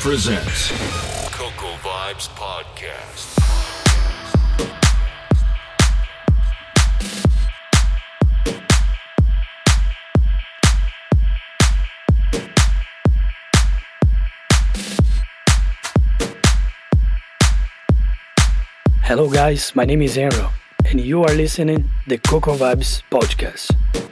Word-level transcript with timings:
presents 0.00 0.70
Coco 1.32 1.74
Vibes 1.82 2.28
Podcast. 2.36 3.38
Hello 19.02 19.28
guys, 19.28 19.74
my 19.74 19.84
name 19.84 20.02
is 20.02 20.16
Enro 20.16 20.50
and 20.86 21.00
you 21.00 21.22
are 21.22 21.34
listening 21.34 21.90
the 22.06 22.18
Coco 22.18 22.56
Vibes 22.56 23.02
podcast. 23.10 24.11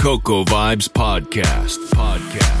Coco 0.00 0.44
Vibes 0.46 0.88
Podcast. 0.88 1.78
Podcast. 1.92 2.59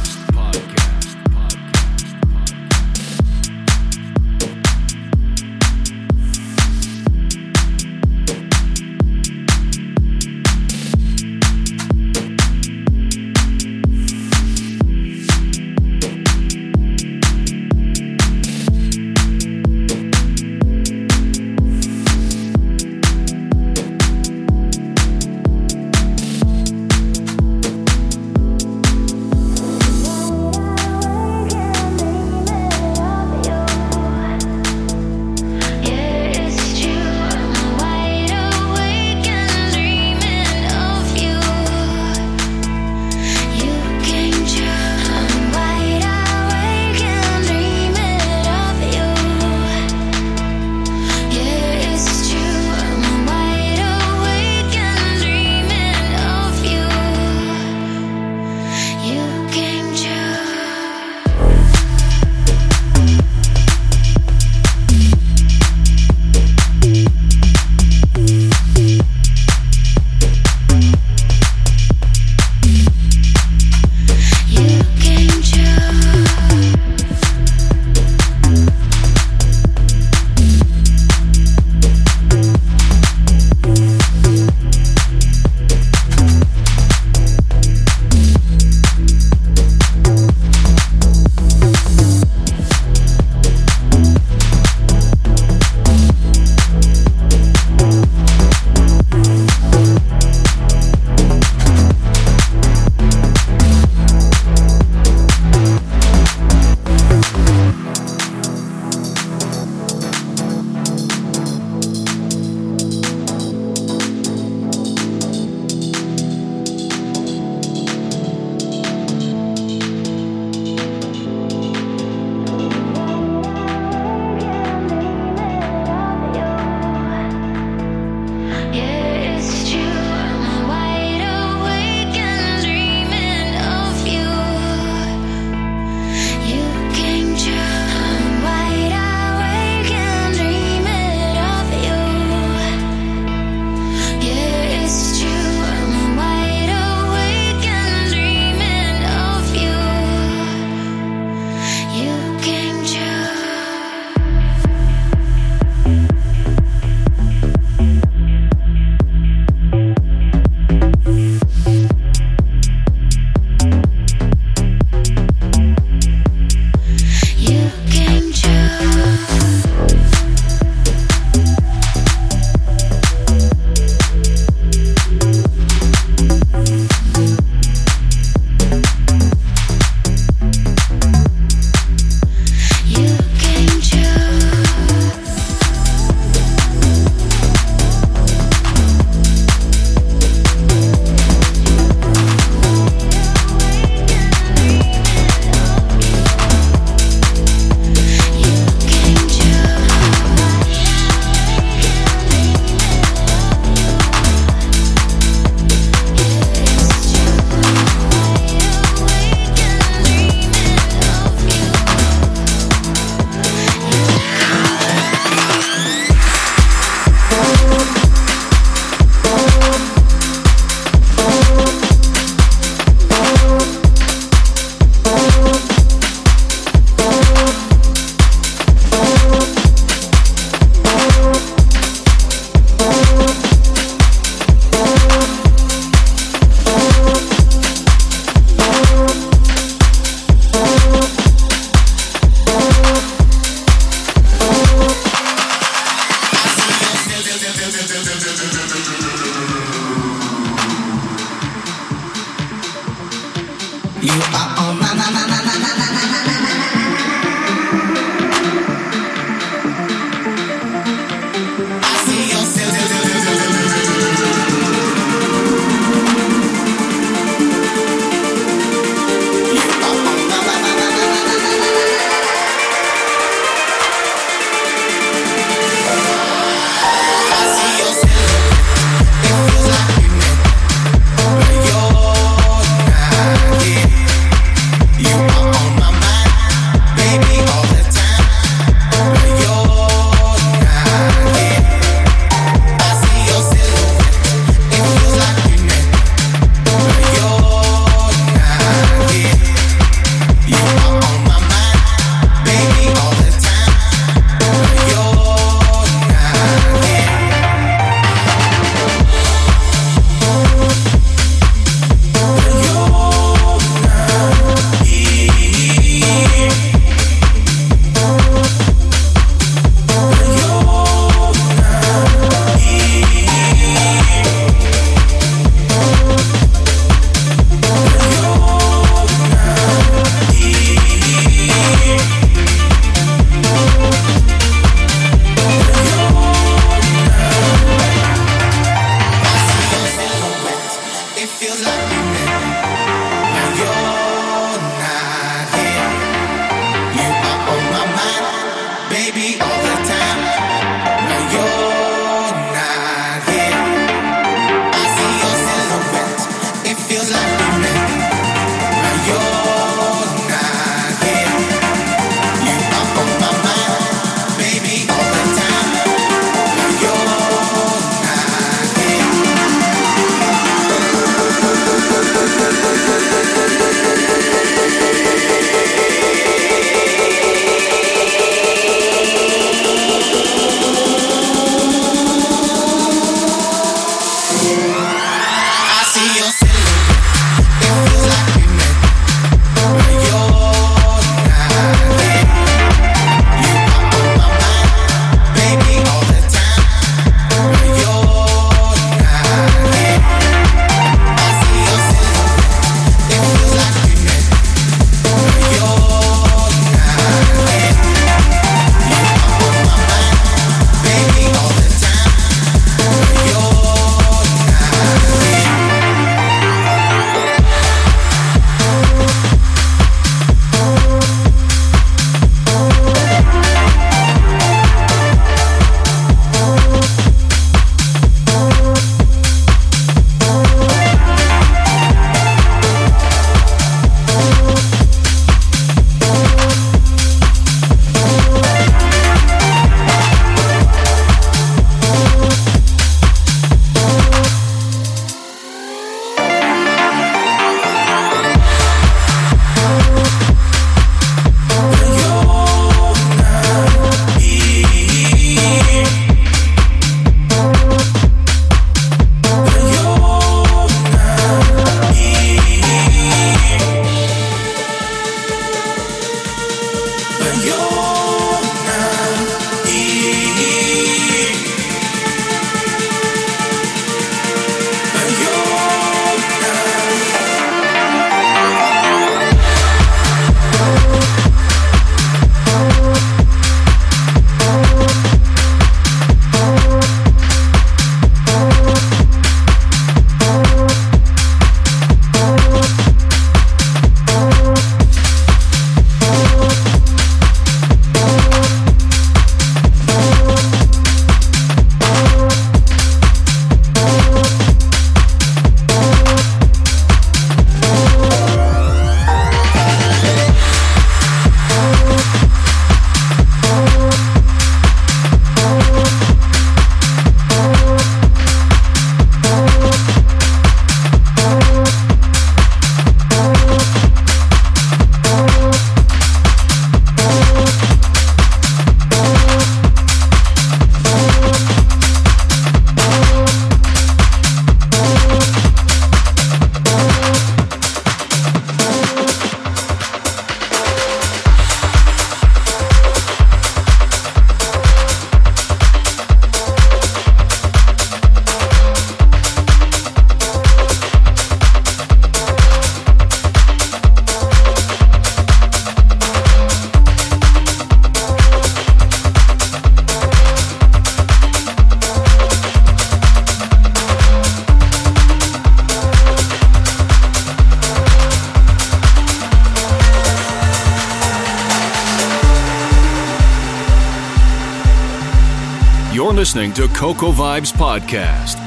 Listening 576.32 576.52
to 576.52 576.68
Coco 576.72 577.10
Vibes 577.10 577.52
Podcast. 577.52 578.39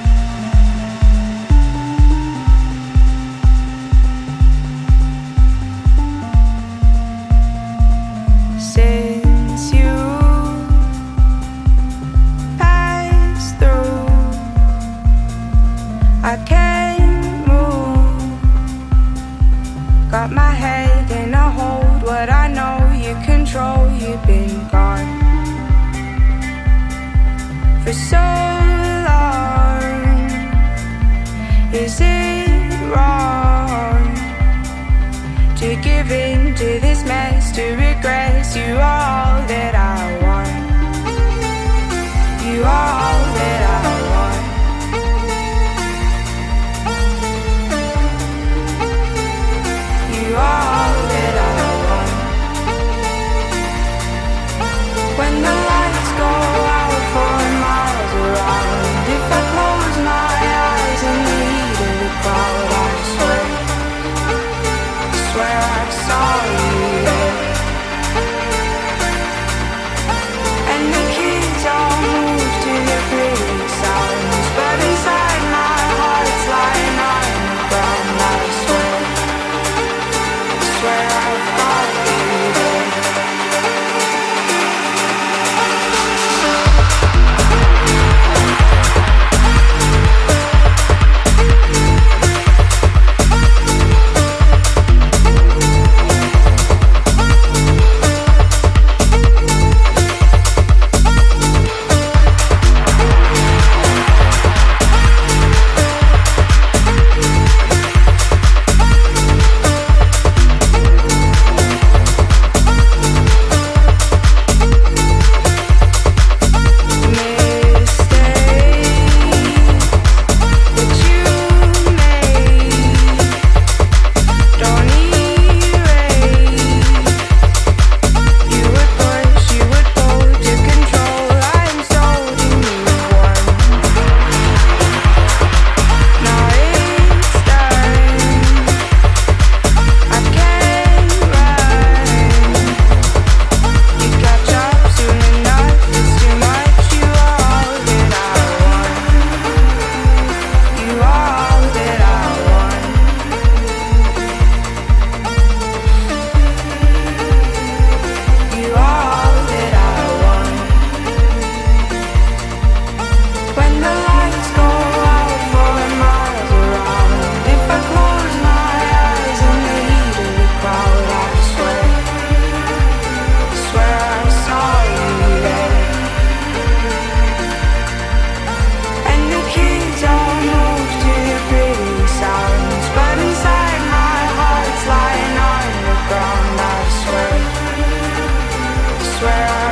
swear 189.24 189.62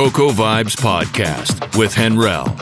Coco 0.00 0.30
Vibes 0.30 0.76
Podcast 0.76 1.76
with 1.76 1.92
Henrel. 1.92 2.59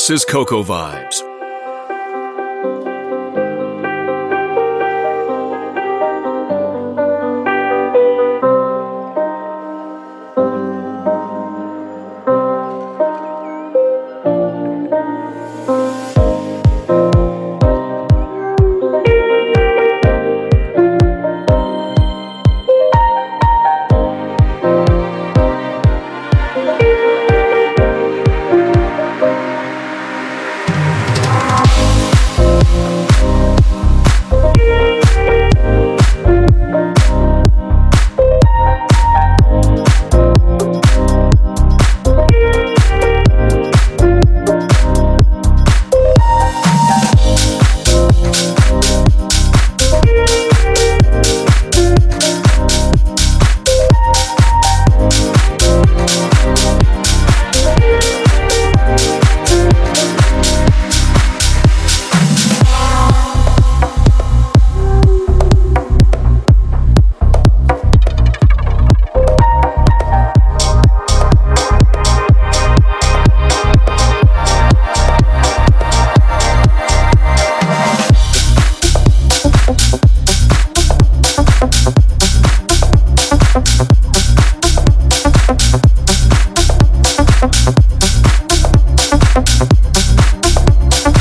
This 0.00 0.08
is 0.08 0.24
Coco 0.24 0.62
Vibes. 0.64 1.29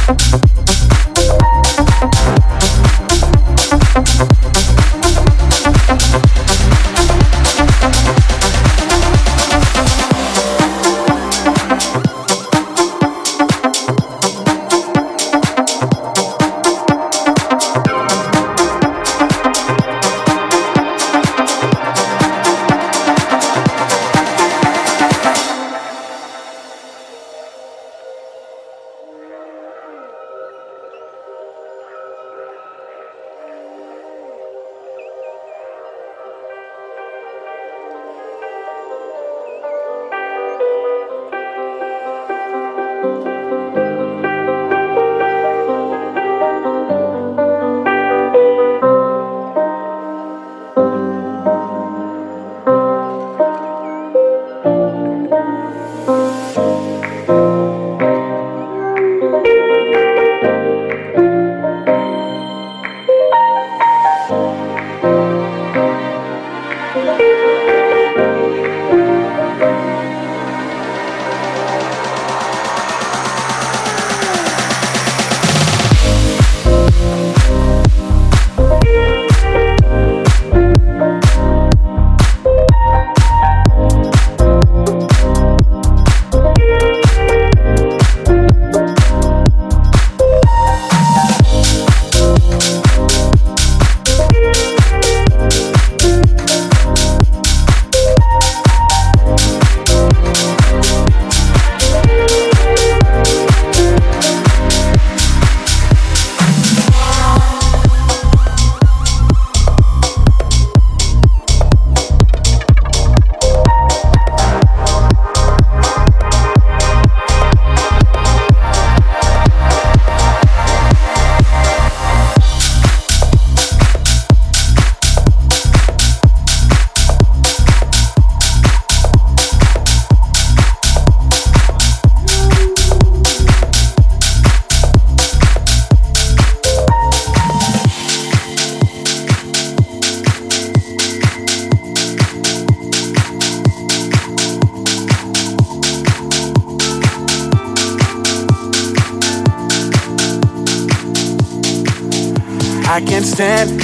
I 0.10 0.16
can't 0.16 0.49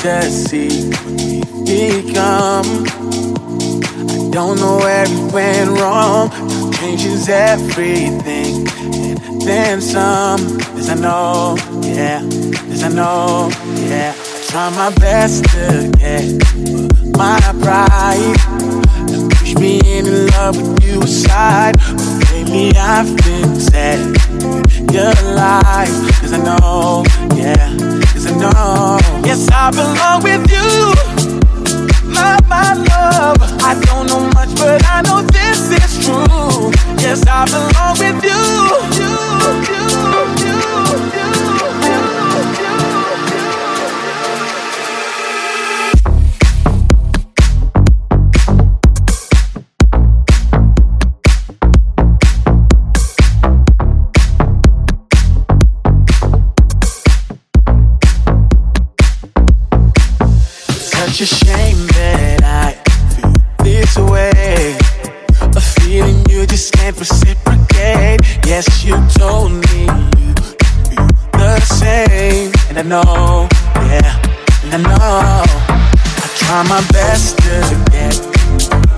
stand 0.05 0.23
to 0.23 0.31
see 0.31 0.69
me 1.65 2.13
come. 2.13 2.85
I 4.07 4.29
don't 4.29 4.57
know 4.59 4.77
where 4.77 5.05
it 5.07 5.33
went 5.33 5.79
wrong. 5.79 6.29
Changes 6.73 7.27
everything, 7.27 8.67
and 8.93 9.41
then 9.41 9.81
some. 9.81 10.41
As 10.77 10.89
I 10.89 10.95
know, 10.95 11.57
yeah. 11.81 12.21
As 12.73 12.83
I 12.83 12.89
know, 12.89 13.49
yeah. 13.89 14.13
I 14.15 14.45
try 14.47 14.69
my 14.81 14.91
best 14.95 15.43
to 15.45 15.91
get 15.97 16.25
my 17.17 17.39
pride 17.63 18.37
and 19.09 19.31
push 19.31 19.55
me 19.55 19.81
in 19.85 20.05
love 20.27 20.55
with 20.55 20.83
you 20.83 21.01
aside. 21.01 21.77
But 21.79 22.31
lately 22.31 22.77
I've 22.77 23.09
been 23.25 23.55
sad. 23.59 23.99
You're 24.93 25.17
alive, 25.31 25.95
cause 26.21 26.31
I 26.31 26.41
know, 26.43 27.03
yeah, 27.35 27.75
cause 28.13 28.27
I 28.27 28.35
know. 28.37 29.04
Yes, 29.35 29.49
I 29.51 29.69
belong 29.69 30.23
with 30.23 30.49
you, 30.49 30.95
my, 32.07 32.39
my 32.47 32.71
love. 32.73 33.35
I 33.61 33.77
don't 33.83 34.07
know 34.07 34.29
much, 34.33 34.55
but 34.55 34.81
I 34.85 35.01
know 35.01 35.23
this 35.23 35.59
is 35.75 36.05
true. 36.05 36.71
Yes, 37.03 37.27
I 37.27 37.43
belong 37.43 37.99
with 37.99 38.23
you. 38.23 38.31
you, 38.95 39.11
you, 39.67 39.91
you, 40.15 40.24
try 76.45 76.61
my 76.69 76.81
best 76.91 77.37
to 77.39 77.75
get 77.91 78.15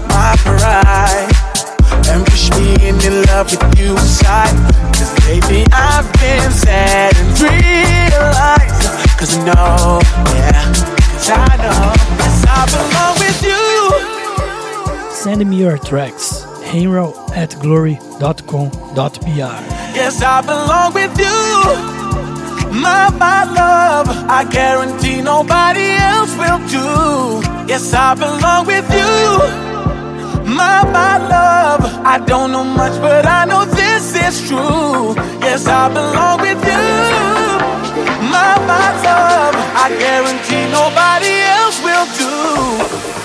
my 0.10 0.36
pride 0.44 1.32
and 2.10 2.26
push 2.26 2.50
me 2.52 2.76
into 2.88 3.10
love 3.28 3.50
with 3.52 3.80
you 3.80 3.92
inside. 3.92 4.56
Cause 4.94 5.14
lately 5.28 5.66
I've 5.72 6.12
been 6.20 6.52
sad 6.52 7.16
and 7.16 7.40
realized. 7.40 8.84
Cause 9.18 9.38
I 9.38 9.44
know, 9.46 10.02
yeah, 10.36 10.74
cause 11.14 11.30
I 11.30 11.56
know. 11.64 11.94
Yes, 12.20 12.46
I 12.48 12.62
belong 12.76 13.16
with 13.24 13.42
you. 13.50 15.12
Send 15.12 15.50
me 15.50 15.58
your 15.58 15.78
tracks. 15.78 16.46
Henro 16.68 17.14
at 17.36 17.58
glory.com.br. 17.62 19.54
Yes, 19.96 20.22
I 20.22 20.42
belong 20.42 20.94
with 20.94 21.18
you. 21.18 21.97
My, 22.72 23.10
my 23.18 23.44
love, 23.46 24.08
I 24.30 24.44
guarantee 24.50 25.22
nobody 25.22 25.88
else 26.14 26.36
will 26.38 26.60
do. 26.68 27.42
Yes, 27.68 27.94
I 27.94 28.14
belong 28.16 28.66
with 28.68 28.88
you. 28.92 29.68
My, 30.56 30.84
my 30.92 31.18
love, 31.18 31.82
I 32.06 32.20
don't 32.26 32.52
know 32.52 32.64
much, 32.64 33.00
but 33.02 33.26
I 33.26 33.46
know 33.46 33.66
this 33.66 34.16
is 34.16 34.48
true. 34.48 35.16
Yes, 35.42 35.68
I 35.68 35.90
belong 35.90 36.42
with 36.42 36.62
you. 36.64 36.88
My, 38.32 38.54
my 38.72 38.88
love, 39.04 39.56
I 39.84 39.88
guarantee 40.00 40.66
nobody 40.72 41.34
else 41.60 41.78
will 41.84 42.08
do. 42.22 43.17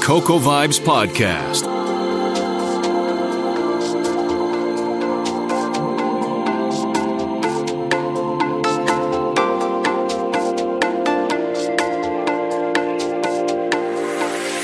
Coco 0.00 0.38
Vibes 0.38 0.80
Podcast. 0.80 1.64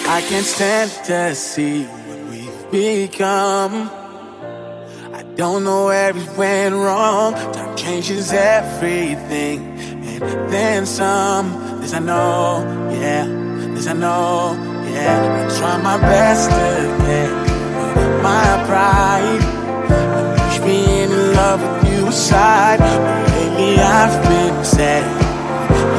I 0.09 0.23
can't 0.23 0.47
stand 0.47 0.91
to 1.07 1.35
see 1.35 1.85
what 1.85 2.21
we've 2.31 2.71
become. 2.71 3.91
I 5.13 5.23
don't 5.37 5.65
know 5.65 5.87
where 5.87 6.11
it 6.17 6.37
went 6.37 6.75
wrong. 6.75 7.35
Time 7.53 7.77
changes 7.77 8.33
everything, 8.33 9.79
and 10.23 10.53
then 10.53 10.87
some. 10.87 11.81
This 11.81 11.93
I 11.95 11.99
know, 12.01 12.65
yeah. 12.93 13.27
This 13.75 13.87
I 13.87 13.93
know, 13.95 14.55
yeah. 14.95 15.47
I 15.49 15.59
try 15.59 15.77
my 15.83 15.99
best 15.99 16.51
to 16.51 16.67
get 17.07 17.31
my 18.23 18.49
pride. 18.69 19.43
I 19.89 20.37
push 20.39 20.61
me 20.67 21.03
in 21.03 21.11
love 21.35 21.61
with 21.63 21.93
you 21.93 22.09
aside. 22.09 22.79
But 22.81 23.31
lately 23.33 23.79
I've 23.79 24.17
been 24.29 24.65
sad. 24.65 25.05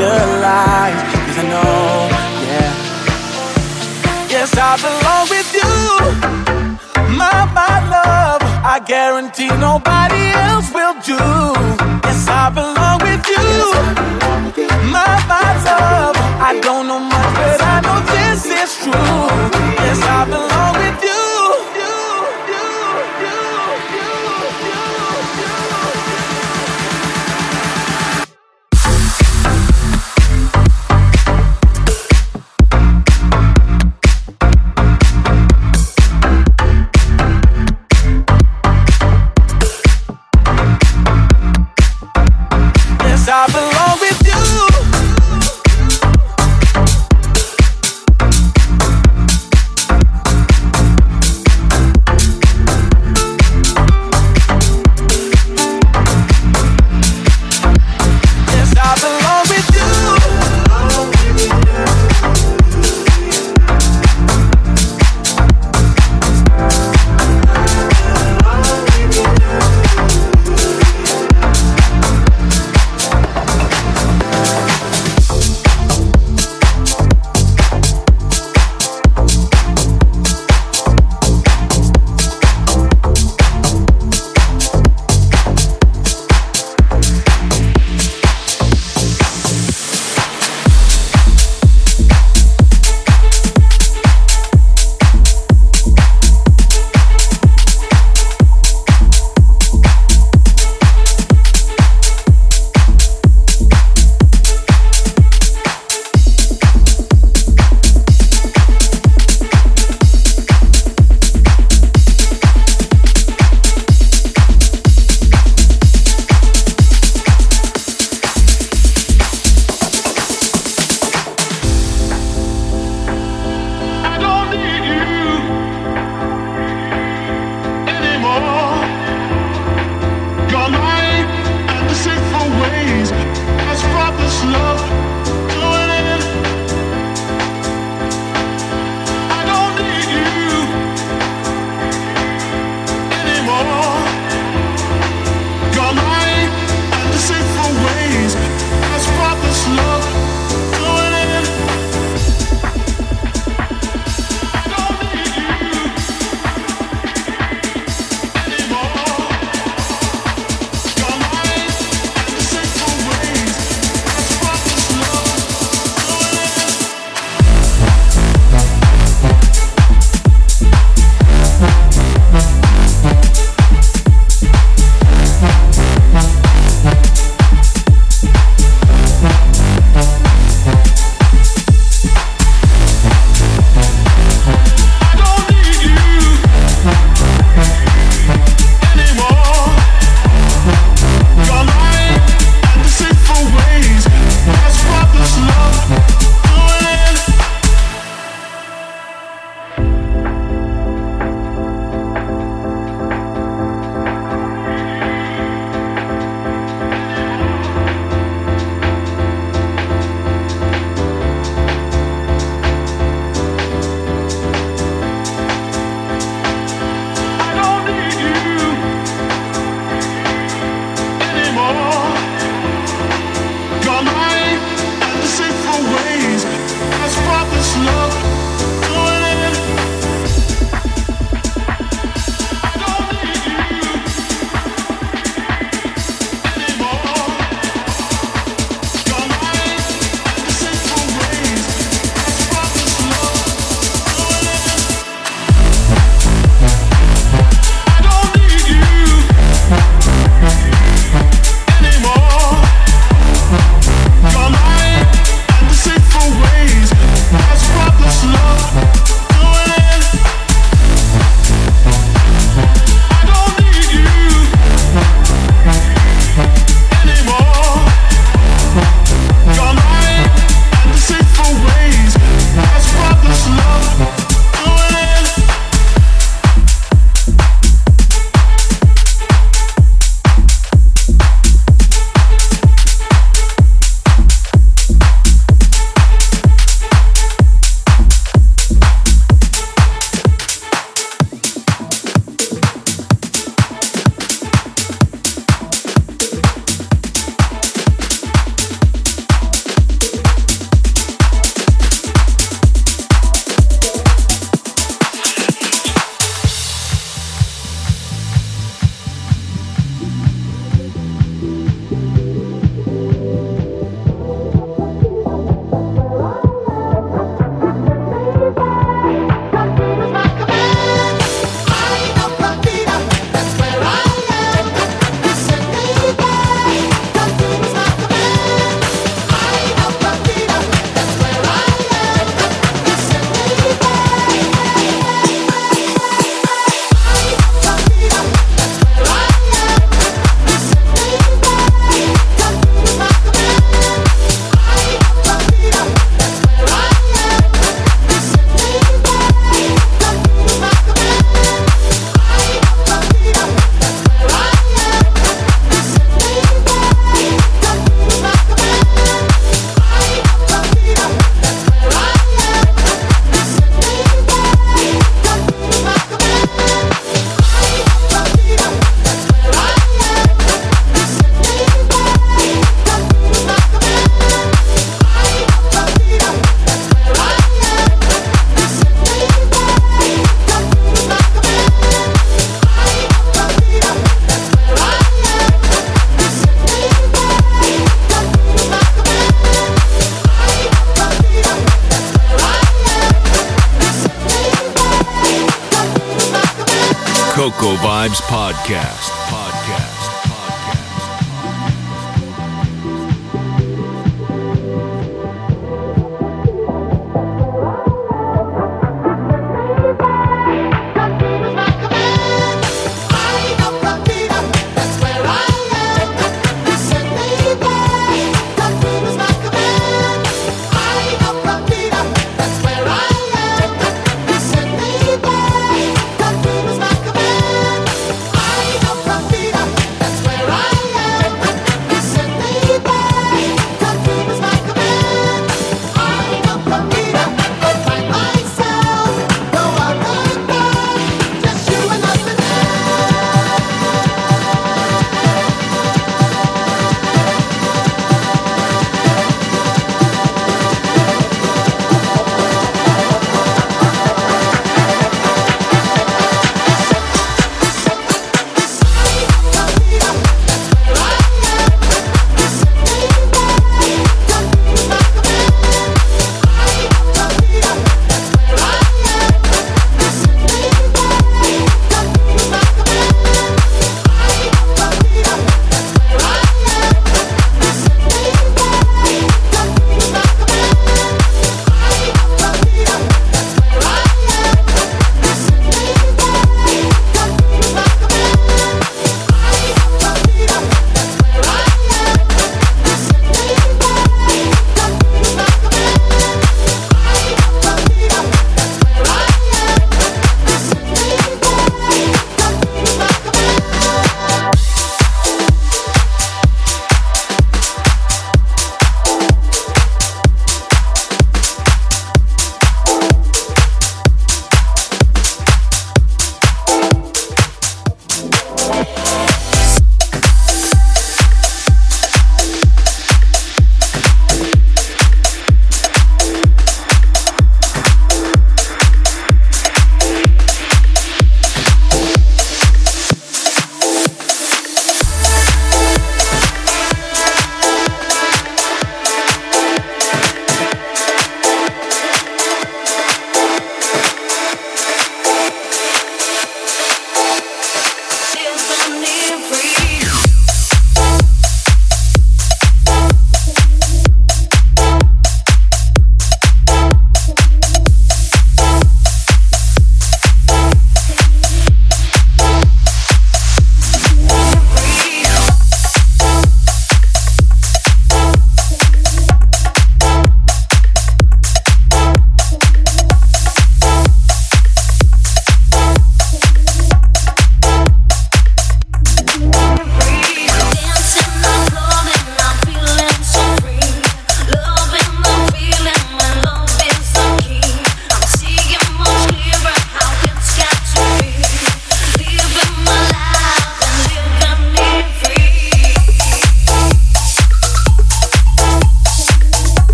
Your 0.00 0.24
lies, 0.44 1.00
cause 1.12 1.38
I 1.38 1.44
know, 1.52 2.08
yeah. 2.48 2.72
Yes, 4.32 4.50
I 4.56 4.72
belong 4.80 5.24
with 5.28 5.50
you. 5.58 5.72
My, 7.20 7.44
my 7.52 7.76
love, 7.96 8.40
I 8.64 8.80
guarantee 8.86 9.48
nobody 9.68 10.22
else 10.48 10.72
will 10.72 10.94
do. 11.04 11.20
Yes, 12.06 12.26
I 12.28 12.48
belong 12.48 12.98
with 13.04 13.24
you. 13.28 13.50
My, 14.88 15.20
my 15.28 15.48
love, 15.68 16.16
I 16.48 16.58
don't 16.62 16.86
know 16.88 17.00
much, 17.00 17.34
but 17.36 17.60
I 17.60 17.79
is 18.62 18.76
true. 18.76 18.92
Yes, 18.92 20.02
I 20.02 20.24
belong 20.28 20.74
with 20.76 21.04
you. 21.04 21.19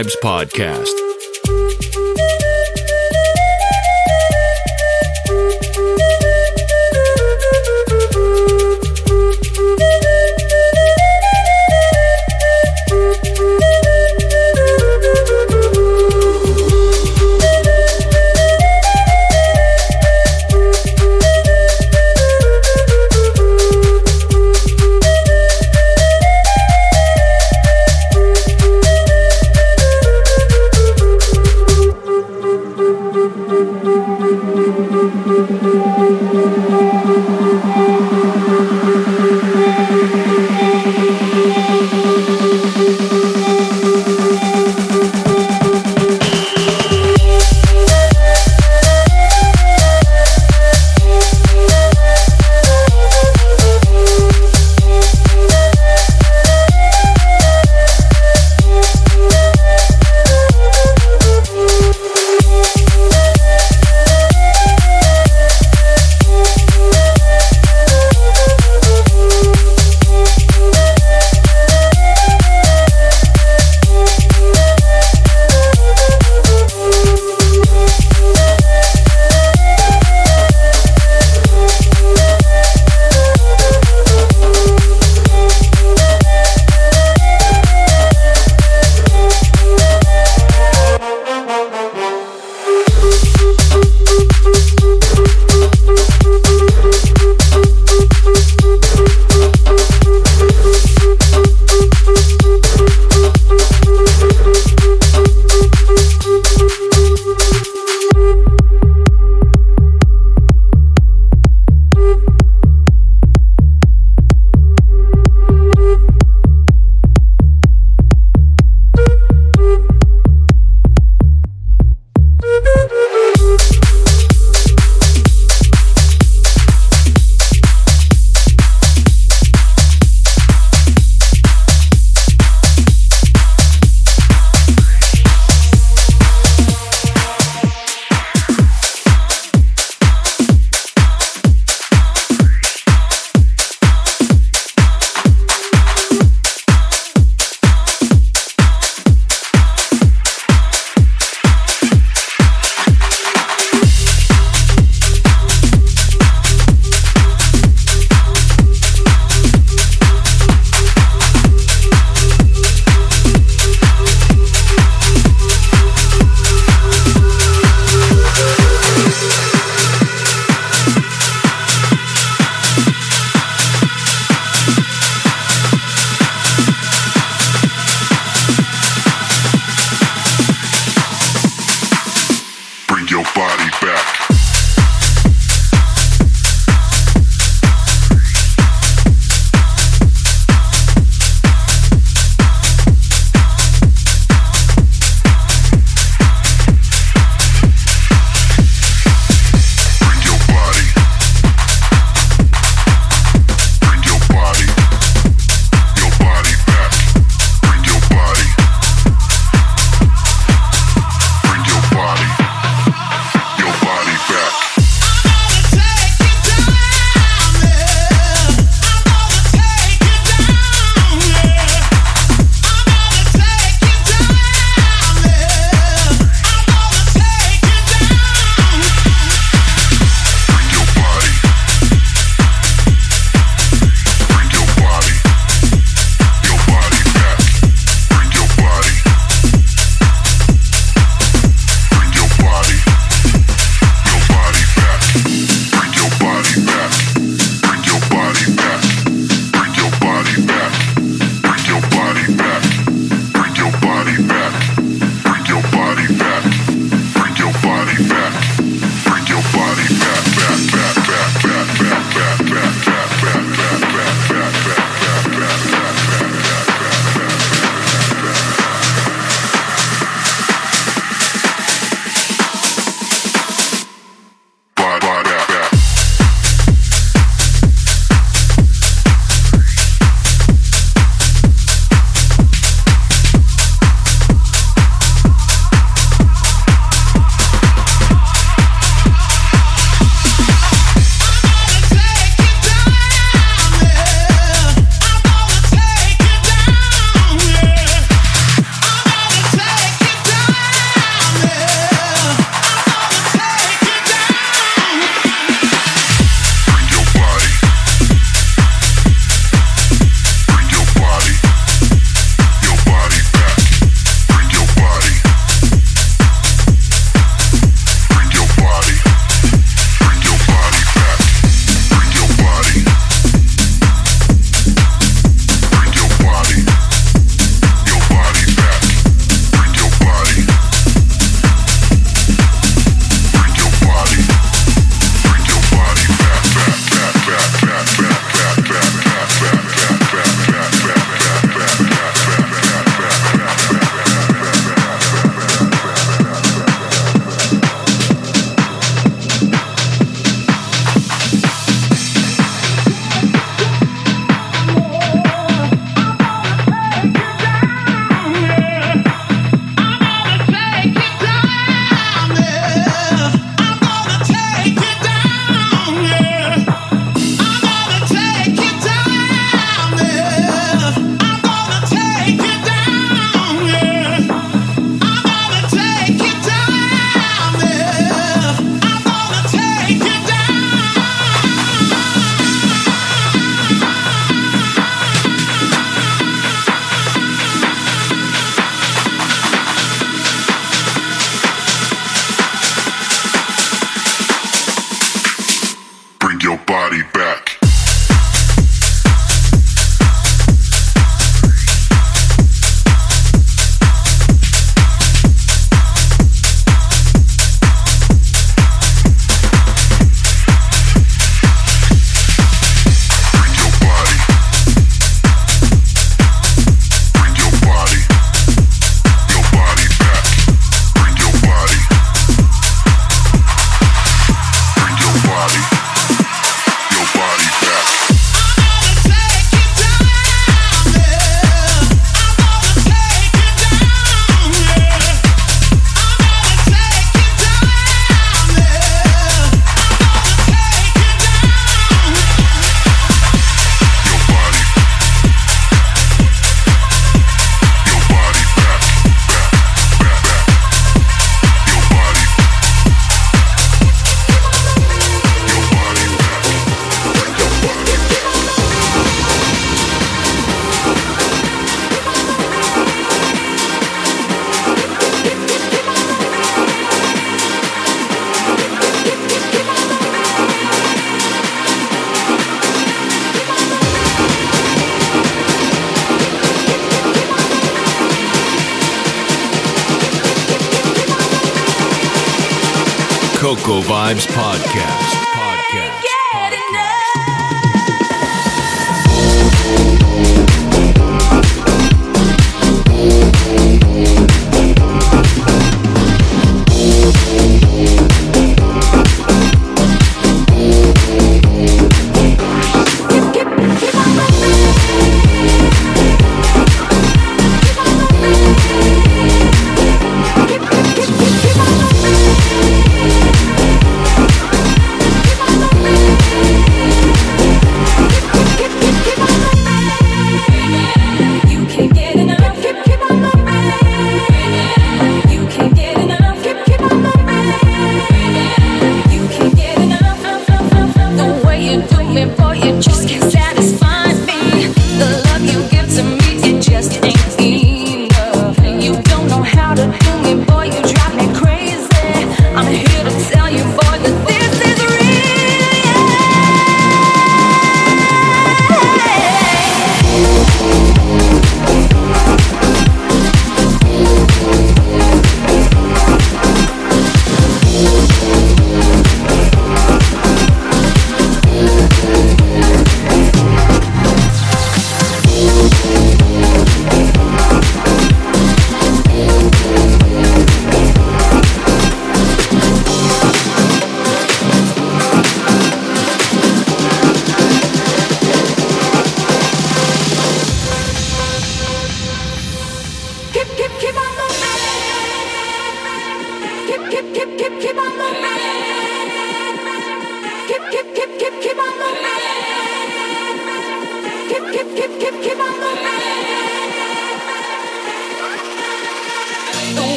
Podcast. 0.00 0.39